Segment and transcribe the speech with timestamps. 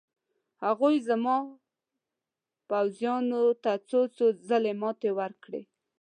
[0.65, 1.37] هغوی زما
[2.69, 5.61] پوځیانو ته څو څو ځله ماتې ورکړې.